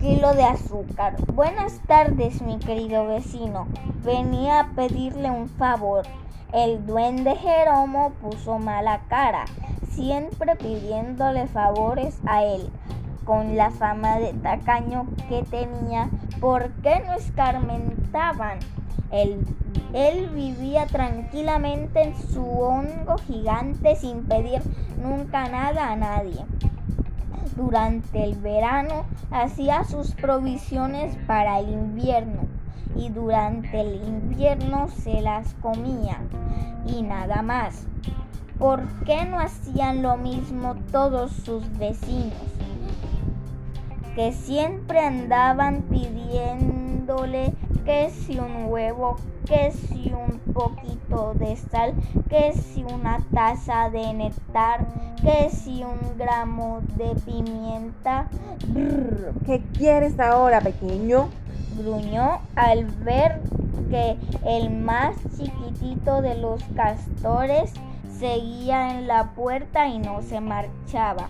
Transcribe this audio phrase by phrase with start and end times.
[0.00, 1.14] kilo de azúcar.
[1.34, 3.66] Buenas tardes, mi querido vecino.
[4.02, 6.06] Venía a pedirle un favor.
[6.54, 9.44] El duende Jeromo puso mala cara,
[9.90, 12.70] siempre pidiéndole favores a él.
[13.26, 16.08] Con la fama de tacaño que tenía,
[16.40, 18.58] ¿por qué no escarmentaban?
[19.10, 19.44] Él,
[19.92, 24.62] él vivía tranquilamente en su hongo gigante sin pedir
[24.96, 26.46] nunca nada a nadie.
[27.60, 32.48] Durante el verano hacía sus provisiones para el invierno
[32.96, 36.22] y durante el invierno se las comía
[36.86, 37.86] y nada más.
[38.58, 42.32] ¿Por qué no hacían lo mismo todos sus vecinos?
[44.14, 47.52] Que siempre andaban pidiéndole
[47.84, 49.16] que si un huevo,
[49.46, 51.94] que si un poquito de sal,
[52.28, 54.86] que si una taza de néctar,
[55.22, 58.28] que si un gramo de pimienta.
[59.46, 61.28] ¿Qué quieres ahora, pequeño?
[61.78, 63.40] Gruñó al ver
[63.90, 67.72] que el más chiquitito de los castores
[68.18, 71.28] seguía en la puerta y no se marchaba.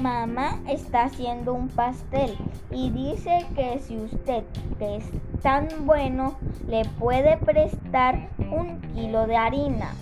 [0.00, 2.36] Mamá está haciendo un pastel
[2.70, 4.44] y dice que si usted,
[4.78, 5.04] es
[5.42, 6.36] tan bueno,
[6.68, 9.94] le puede prestar un kilo de harina.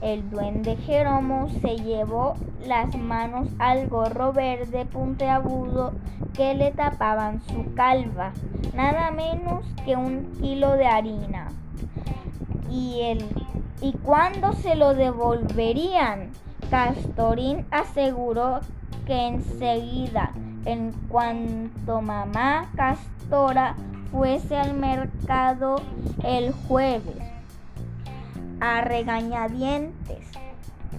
[0.00, 5.92] El duende Jeromo se llevó las manos al gorro verde puntiagudo
[6.34, 8.32] que le tapaban su calva,
[8.74, 11.48] nada menos que un kilo de harina.
[12.70, 13.24] ¿Y, el,
[13.80, 16.30] ¿y cuándo se lo devolverían?
[16.70, 18.60] Castorín aseguró
[19.06, 20.32] que enseguida,
[20.64, 23.74] en cuanto mamá Castora
[24.10, 25.76] fuese al mercado
[26.22, 27.16] el jueves,
[28.60, 30.26] a regañadientes,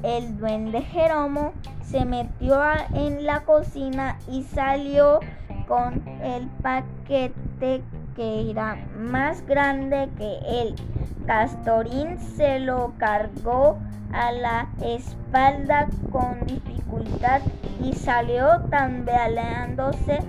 [0.04, 1.54] el duende Jeromo
[1.84, 2.62] se metió
[2.94, 5.20] en la cocina y salió
[5.68, 7.84] con el paquete
[8.16, 10.76] que era más grande que él.
[11.26, 13.78] Castorín se lo cargó
[14.12, 17.42] a la espalda con dificultad
[17.84, 20.20] y salió tambaleándose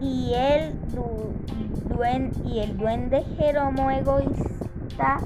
[0.00, 0.74] y el,
[2.44, 5.18] y el duende Jeromo egoísta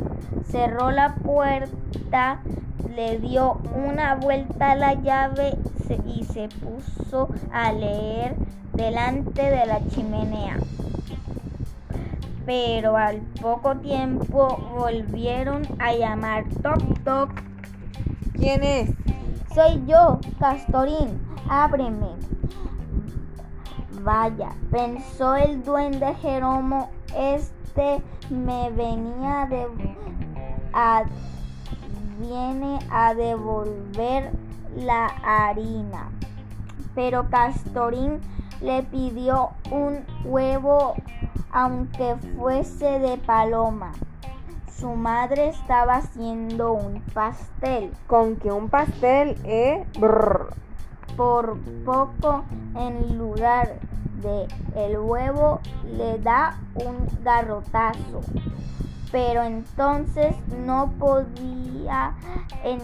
[0.50, 2.40] cerró la puerta,
[2.94, 5.56] le dio una vuelta a la llave
[6.06, 8.34] y se puso a leer
[8.74, 10.56] delante de la chimenea.
[12.50, 17.30] Pero al poco tiempo volvieron a llamar toc toc.
[18.32, 18.90] ¿Quién es?
[19.54, 22.08] Soy yo, Castorín, ábreme.
[24.02, 29.68] Vaya, pensó el duende Jeromo, este me venía de
[30.72, 31.04] a,
[32.18, 34.32] viene a devolver
[34.76, 36.10] la harina.
[36.96, 38.18] Pero Castorín
[38.60, 40.94] le pidió un huevo
[41.52, 43.92] aunque fuese de paloma.
[44.72, 47.92] Su madre estaba haciendo un pastel.
[48.06, 49.84] ¿Con que un pastel, eh?
[49.98, 52.44] Por poco,
[52.76, 53.78] en lugar
[54.22, 54.46] de
[54.76, 58.20] el huevo, le da un garrotazo.
[59.12, 60.34] Pero entonces
[60.64, 62.14] no podía
[62.64, 62.78] eh,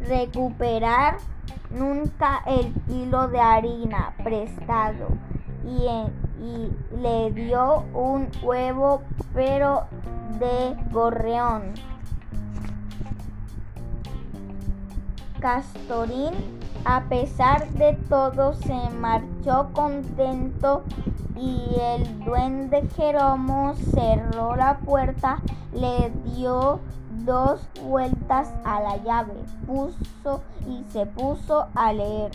[0.00, 1.18] recuperar
[1.74, 5.08] nunca el kilo de harina prestado
[5.66, 5.86] y,
[6.42, 6.70] y
[7.00, 9.02] le dio un huevo
[9.34, 9.86] pero
[10.38, 11.74] de gorreón.
[15.40, 16.32] Castorín,
[16.84, 20.84] a pesar de todo, se marchó contento
[21.36, 25.40] y el duende Jeromo cerró la puerta,
[25.72, 26.80] le dio
[27.24, 29.34] dos vueltas a la llave,
[29.66, 32.32] puso y se puso a leer.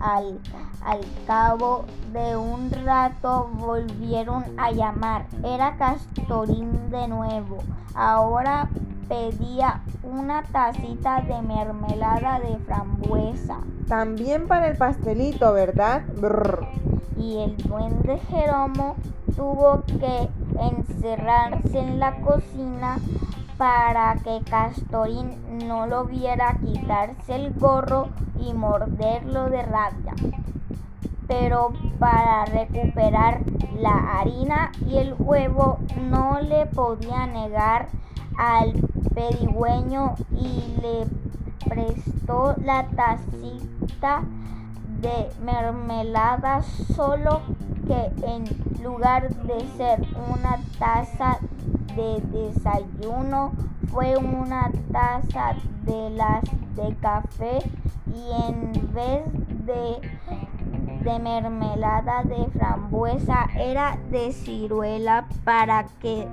[0.00, 0.40] Al,
[0.84, 5.26] al, cabo de un rato volvieron a llamar.
[5.44, 7.58] Era Castorín de nuevo.
[7.94, 8.68] Ahora
[9.08, 13.58] pedía una tacita de mermelada de frambuesa.
[13.86, 16.02] También para el pastelito, ¿verdad?
[17.16, 18.96] Y el duende Jeromo
[19.36, 22.98] tuvo que encerrarse en la cocina
[23.62, 28.08] para que Castorín no lo viera quitarse el gorro
[28.40, 30.14] y morderlo de rabia.
[31.28, 33.42] Pero para recuperar
[33.78, 35.78] la harina y el huevo
[36.10, 37.86] no le podía negar
[38.36, 38.72] al
[39.14, 41.06] pedigüeño y le
[41.68, 44.24] prestó la tacita
[45.00, 47.42] de mermelada solo
[47.86, 48.44] que en
[48.82, 50.00] lugar de ser
[50.34, 51.38] una taza
[51.96, 53.52] de desayuno
[53.90, 55.54] fue una taza
[55.84, 56.42] de las
[56.76, 57.58] de café
[58.06, 59.22] y en vez
[59.66, 60.00] de
[61.02, 66.28] de mermelada de frambuesa era de ciruela para que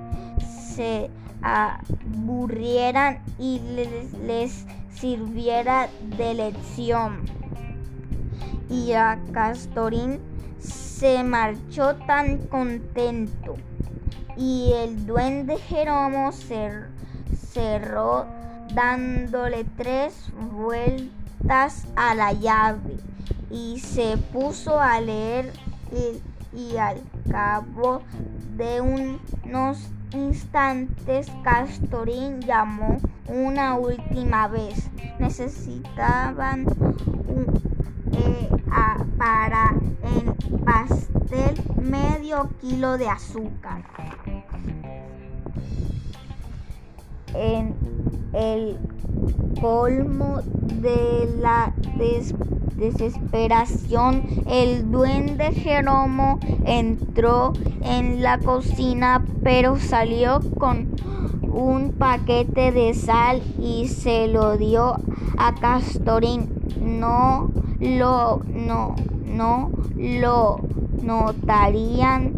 [0.75, 1.09] se
[1.41, 7.21] aburrieran y les, les sirviera de lección.
[8.69, 10.19] Y a Castorín
[10.59, 13.55] se marchó tan contento
[14.39, 18.25] y el duende Jeromo cerró
[18.73, 22.95] dándole tres vueltas a la llave
[23.51, 25.51] y se puso a leer
[26.55, 28.01] y, al cabo
[28.55, 32.97] de unos instantes Castorín llamó
[33.27, 34.89] una última vez.
[35.19, 36.65] Necesitaban
[38.13, 38.49] eh,
[39.17, 40.33] para el
[41.29, 43.83] pastel medio kilo de azúcar.
[47.33, 47.75] En
[48.33, 48.77] el
[49.61, 50.41] colmo
[50.81, 51.73] de la
[52.75, 60.95] desesperación, el duende Jeromo entró en la cocina, pero salió con
[61.43, 64.95] un paquete de sal y se lo dio
[65.37, 66.49] a Castorín.
[66.81, 70.59] No lo no no lo
[71.03, 72.33] notarían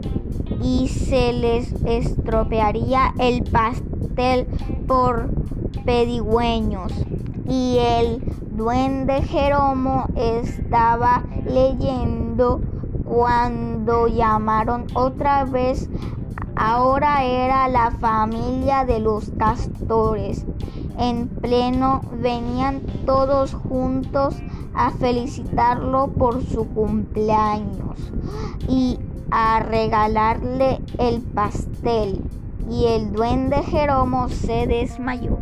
[0.61, 4.47] y se les estropearía el pastel
[4.87, 5.29] por
[5.85, 6.93] pedigüeños.
[7.47, 8.21] Y el
[8.51, 12.61] duende Jeromo estaba leyendo
[13.03, 15.89] cuando llamaron otra vez.
[16.55, 20.45] Ahora era la familia de los castores.
[21.01, 24.35] En pleno venían todos juntos
[24.75, 27.97] a felicitarlo por su cumpleaños
[28.69, 28.99] y
[29.31, 32.21] a regalarle el pastel.
[32.69, 35.39] Y el duende Jeromo se desmayó.